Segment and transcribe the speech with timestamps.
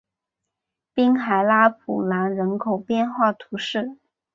[0.95, 3.99] 滨海拉普兰人口变化图示